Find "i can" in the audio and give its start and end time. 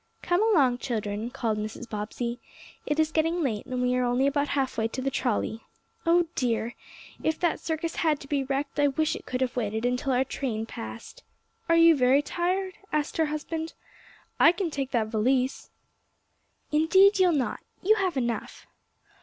14.39-14.71